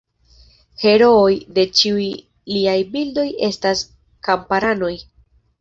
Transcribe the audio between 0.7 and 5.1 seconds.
Herooj de ĉiuj liaj bildoj estas kamparanoj.